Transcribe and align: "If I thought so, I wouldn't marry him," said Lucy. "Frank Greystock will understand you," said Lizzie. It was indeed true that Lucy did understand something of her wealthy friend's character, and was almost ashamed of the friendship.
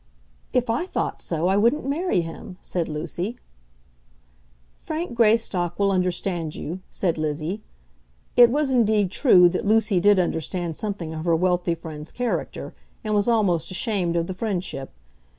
"If 0.51 0.67
I 0.67 0.87
thought 0.87 1.21
so, 1.21 1.47
I 1.47 1.57
wouldn't 1.57 1.87
marry 1.87 2.21
him," 2.21 2.57
said 2.59 2.89
Lucy. 2.89 3.37
"Frank 4.75 5.13
Greystock 5.13 5.77
will 5.77 5.91
understand 5.91 6.55
you," 6.55 6.79
said 6.89 7.19
Lizzie. 7.19 7.61
It 8.35 8.49
was 8.49 8.71
indeed 8.71 9.11
true 9.11 9.47
that 9.49 9.63
Lucy 9.63 9.99
did 9.99 10.17
understand 10.17 10.75
something 10.75 11.13
of 11.13 11.25
her 11.25 11.35
wealthy 11.35 11.75
friend's 11.75 12.11
character, 12.11 12.73
and 13.03 13.13
was 13.13 13.27
almost 13.27 13.69
ashamed 13.69 14.15
of 14.15 14.25
the 14.25 14.33
friendship. 14.33 14.89